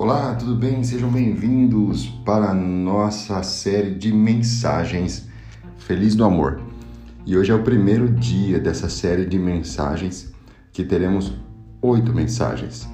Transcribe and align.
Olá, 0.00 0.32
tudo 0.36 0.54
bem? 0.54 0.84
Sejam 0.84 1.10
bem-vindos 1.10 2.06
para 2.24 2.50
a 2.50 2.54
nossa 2.54 3.42
série 3.42 3.90
de 3.90 4.12
mensagens 4.12 5.28
Feliz 5.76 6.14
do 6.14 6.24
Amor. 6.24 6.60
E 7.26 7.36
hoje 7.36 7.50
é 7.50 7.54
o 7.56 7.64
primeiro 7.64 8.08
dia 8.08 8.60
dessa 8.60 8.88
série 8.88 9.26
de 9.26 9.36
mensagens 9.36 10.32
que 10.72 10.84
teremos 10.84 11.34
oito 11.82 12.14
mensagens. 12.14 12.88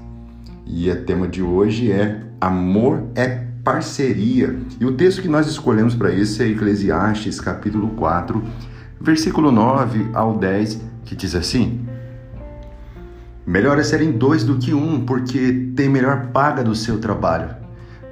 E 0.64 0.90
o 0.90 1.04
tema 1.04 1.28
de 1.28 1.42
hoje 1.42 1.92
é 1.92 2.22
Amor 2.40 3.04
é 3.14 3.48
parceria. 3.62 4.58
E 4.80 4.86
o 4.86 4.96
texto 4.96 5.20
que 5.20 5.28
nós 5.28 5.46
escolhemos 5.46 5.94
para 5.94 6.10
isso 6.10 6.42
é 6.42 6.48
Eclesiastes, 6.48 7.38
capítulo 7.38 7.90
4, 7.96 8.42
versículo 8.98 9.52
9 9.52 10.08
ao 10.14 10.38
10, 10.38 10.80
que 11.04 11.14
diz 11.14 11.34
assim: 11.34 11.86
Melhor 13.46 13.78
é 13.78 13.82
serem 13.82 14.12
dois 14.12 14.42
do 14.42 14.56
que 14.56 14.72
um, 14.72 15.04
porque 15.04 15.70
tem 15.76 15.88
melhor 15.88 16.28
paga 16.28 16.64
do 16.64 16.74
seu 16.74 16.98
trabalho. 16.98 17.54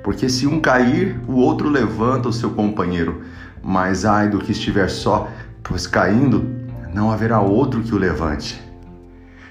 Porque 0.05 0.29
se 0.29 0.47
um 0.47 0.61
cair, 0.61 1.19
o 1.27 1.37
outro 1.37 1.71
levanta 1.71 2.29
o 2.29 2.33
seu 2.33 2.51
companheiro. 2.51 3.23
Mas 3.63 4.05
ai 4.05 4.29
do 4.29 4.39
que 4.39 4.53
estiver 4.53 4.91
só, 4.91 5.31
pois 5.63 5.87
caindo, 5.87 6.45
não 6.93 7.11
haverá 7.11 7.41
outro 7.41 7.83
que 7.83 7.95
o 7.95 7.99
levante. 7.99 8.61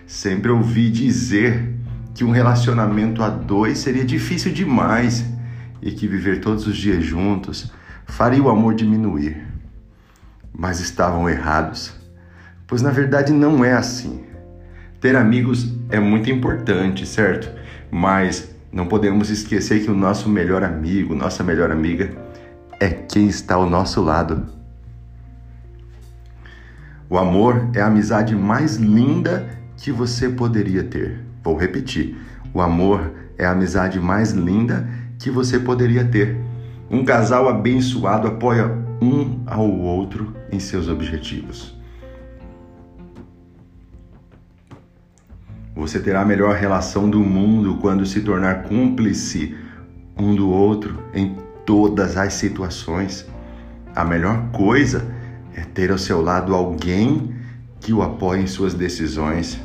Sempre 0.06 0.52
ouvi 0.52 0.92
dizer 0.92 1.74
que 2.14 2.24
um 2.24 2.32
relacionamento 2.32 3.24
a 3.24 3.30
dois 3.30 3.80
seria 3.80 4.06
difícil 4.06 4.52
demais 4.52 5.26
e 5.82 5.92
que 5.92 6.08
viver 6.08 6.42
todos 6.42 6.68
os 6.68 6.78
dias 6.78 7.04
juntos 7.04 7.72
faria 8.06 8.44
o 8.44 8.50
amor 8.50 8.76
diminuir. 8.76 9.48
Mas 10.54 10.80
estavam 10.80 11.28
errados, 11.28 11.94
pois 12.68 12.84
na 12.84 12.92
verdade 12.92 13.34
não 13.34 13.66
é 13.66 13.74
assim. 13.74 14.31
Ter 15.02 15.16
amigos 15.16 15.68
é 15.90 16.00
muito 16.00 16.30
importante, 16.30 17.08
certo? 17.08 17.50
Mas 17.90 18.54
não 18.72 18.86
podemos 18.86 19.32
esquecer 19.32 19.84
que 19.84 19.90
o 19.90 19.96
nosso 19.96 20.30
melhor 20.30 20.64
amigo, 20.64 21.16
nossa 21.16 21.44
melhor 21.44 21.72
amiga, 21.72 22.12
é 22.80 22.88
quem 22.88 23.28
está 23.28 23.56
ao 23.56 23.68
nosso 23.68 24.00
lado. 24.00 24.46
O 27.10 27.18
amor 27.18 27.68
é 27.74 27.82
a 27.82 27.88
amizade 27.88 28.36
mais 28.36 28.76
linda 28.76 29.50
que 29.76 29.92
você 29.92 30.30
poderia 30.30 30.84
ter. 30.84 31.18
Vou 31.44 31.58
repetir: 31.58 32.16
o 32.54 32.62
amor 32.62 33.12
é 33.40 33.46
a 33.46 33.54
amizade 33.54 34.00
mais 34.00 34.34
linda 34.34 34.88
que 35.18 35.32
você 35.32 35.58
poderia 35.60 36.06
ter. 36.06 36.38
Um 36.92 37.04
casal 37.04 37.50
abençoado 37.50 38.28
apoia 38.28 38.68
um 39.02 39.42
ao 39.48 39.68
outro 39.68 40.36
em 40.52 40.60
seus 40.60 40.88
objetivos. 40.88 41.81
Você 45.82 46.00
terá 46.00 46.22
a 46.22 46.26
melhor 46.26 46.56
relação 46.56 47.10
do 47.10 47.22
mundo 47.22 47.80
quando 47.82 48.06
se 48.06 48.22
tornar 48.22 48.66
cúmplice 48.66 49.58
um 50.16 50.36
do 50.36 50.48
outro 50.48 51.04
em 51.12 51.36
todas 51.66 52.18
as 52.18 52.34
situações. 52.34 53.28
A 53.96 54.06
melhor 54.06 54.52
coisa 54.52 55.12
é 55.56 55.62
ter 55.62 55.90
ao 55.92 55.98
seu 55.98 56.22
lado 56.22 56.54
alguém 56.54 57.34
que 57.80 57.92
o 57.92 58.04
apoie 58.04 58.44
em 58.44 58.46
suas 58.46 58.76
decisões, 58.76 59.60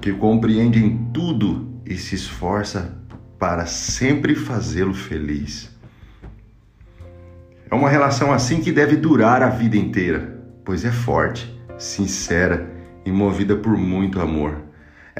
que 0.00 0.12
compreende 0.12 0.78
em 0.78 1.10
tudo 1.12 1.68
e 1.84 1.96
se 1.96 2.14
esforça 2.14 2.96
para 3.36 3.66
sempre 3.66 4.36
fazê-lo 4.36 4.94
feliz. 4.94 5.68
É 7.68 7.74
uma 7.74 7.90
relação 7.90 8.32
assim 8.32 8.60
que 8.60 8.70
deve 8.70 8.94
durar 8.94 9.42
a 9.42 9.48
vida 9.48 9.76
inteira, 9.76 10.40
pois 10.64 10.84
é 10.84 10.92
forte, 10.92 11.52
sincera 11.76 12.70
e 13.04 13.10
movida 13.10 13.56
por 13.56 13.76
muito 13.76 14.20
amor. 14.20 14.69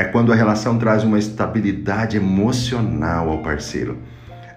É 0.00 0.04
quando 0.04 0.32
a 0.32 0.34
relação 0.34 0.78
traz 0.78 1.04
uma 1.04 1.18
estabilidade 1.18 2.16
emocional 2.16 3.28
ao 3.28 3.42
parceiro. 3.42 3.98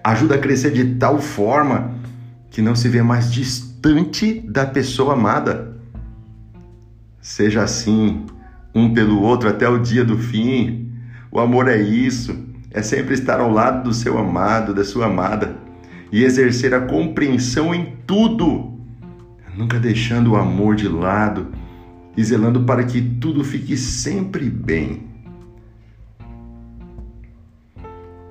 Ajuda 0.02 0.36
a 0.36 0.38
crescer 0.38 0.70
de 0.70 0.94
tal 0.94 1.18
forma 1.18 1.92
que 2.48 2.62
não 2.62 2.74
se 2.74 2.88
vê 2.88 3.02
mais 3.02 3.30
distante 3.30 4.40
da 4.40 4.64
pessoa 4.64 5.12
amada. 5.12 5.76
Seja 7.20 7.62
assim, 7.62 8.24
um 8.74 8.94
pelo 8.94 9.20
outro 9.20 9.46
até 9.46 9.68
o 9.68 9.78
dia 9.78 10.02
do 10.02 10.16
fim. 10.16 10.90
O 11.30 11.38
amor 11.38 11.68
é 11.68 11.76
isso, 11.76 12.34
é 12.70 12.80
sempre 12.80 13.12
estar 13.12 13.38
ao 13.38 13.52
lado 13.52 13.84
do 13.84 13.92
seu 13.92 14.16
amado, 14.16 14.72
da 14.72 14.82
sua 14.82 15.08
amada 15.08 15.56
e 16.10 16.24
exercer 16.24 16.72
a 16.72 16.80
compreensão 16.80 17.74
em 17.74 17.96
tudo, 18.06 18.78
nunca 19.54 19.78
deixando 19.78 20.30
o 20.30 20.36
amor 20.36 20.74
de 20.74 20.88
lado 20.88 21.48
e 22.16 22.24
zelando 22.24 22.62
para 22.62 22.82
que 22.82 23.02
tudo 23.02 23.44
fique 23.44 23.76
sempre 23.76 24.48
bem. 24.48 25.12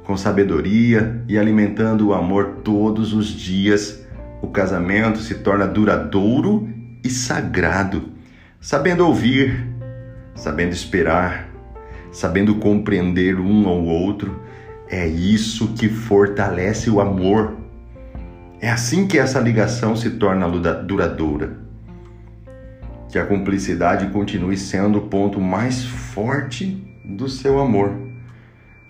Com 0.03 0.17
sabedoria 0.17 1.23
e 1.27 1.37
alimentando 1.37 2.07
o 2.07 2.13
amor 2.13 2.57
todos 2.63 3.13
os 3.13 3.27
dias, 3.27 4.05
o 4.41 4.47
casamento 4.47 5.19
se 5.19 5.35
torna 5.35 5.65
duradouro 5.65 6.69
e 7.03 7.09
sagrado, 7.09 8.09
sabendo 8.59 9.05
ouvir, 9.07 9.65
sabendo 10.35 10.73
esperar, 10.73 11.49
sabendo 12.11 12.55
compreender 12.55 13.39
um 13.39 13.67
ao 13.67 13.83
outro. 13.83 14.41
É 14.89 15.07
isso 15.07 15.69
que 15.73 15.87
fortalece 15.87 16.89
o 16.89 16.99
amor. 16.99 17.57
É 18.59 18.69
assim 18.69 19.07
que 19.07 19.17
essa 19.17 19.39
ligação 19.39 19.95
se 19.95 20.11
torna 20.11 20.47
duradoura. 20.47 21.57
Que 23.09 23.17
a 23.17 23.25
cumplicidade 23.25 24.07
continue 24.07 24.57
sendo 24.57 24.99
o 24.99 25.07
ponto 25.07 25.39
mais 25.39 25.83
forte 25.83 26.85
do 27.05 27.29
seu 27.29 27.59
amor. 27.59 28.12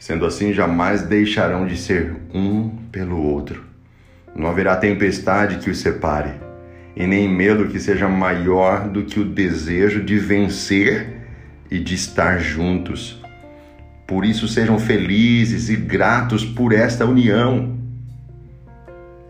Sendo 0.03 0.25
assim, 0.25 0.51
jamais 0.51 1.03
deixarão 1.03 1.65
de 1.65 1.77
ser 1.77 2.13
um 2.33 2.67
pelo 2.91 3.23
outro. 3.23 3.63
Não 4.35 4.49
haverá 4.49 4.75
tempestade 4.75 5.59
que 5.59 5.69
os 5.69 5.77
separe, 5.77 6.31
e 6.93 7.07
nem 7.07 7.25
medo 7.29 7.69
que 7.69 7.79
seja 7.79 8.09
maior 8.09 8.89
do 8.89 9.05
que 9.05 9.17
o 9.17 9.23
desejo 9.23 10.03
de 10.03 10.19
vencer 10.19 11.21
e 11.71 11.79
de 11.79 11.95
estar 11.95 12.37
juntos. 12.37 13.23
Por 14.05 14.25
isso, 14.25 14.45
sejam 14.45 14.77
felizes 14.77 15.69
e 15.69 15.77
gratos 15.77 16.43
por 16.43 16.73
esta 16.73 17.05
união. 17.05 17.73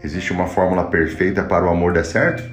Existe 0.03 0.33
uma 0.33 0.47
fórmula 0.47 0.85
perfeita 0.85 1.43
para 1.43 1.67
o 1.67 1.69
amor 1.69 1.93
dar 1.93 2.03
certo? 2.03 2.51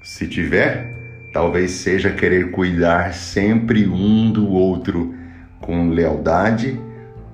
Se 0.00 0.28
tiver, 0.28 0.94
talvez 1.32 1.72
seja 1.72 2.08
querer 2.08 2.52
cuidar 2.52 3.12
sempre 3.12 3.88
um 3.88 4.30
do 4.30 4.48
outro 4.48 5.12
com 5.60 5.88
lealdade 5.88 6.78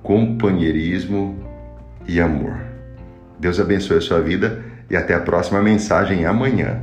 companheirismo 0.03 1.37
e 2.07 2.19
amor. 2.19 2.59
Deus 3.39 3.59
abençoe 3.59 3.97
a 3.97 4.01
sua 4.01 4.21
vida 4.21 4.63
e 4.89 4.95
até 4.95 5.13
a 5.13 5.19
próxima 5.19 5.61
mensagem 5.61 6.25
amanhã. 6.25 6.81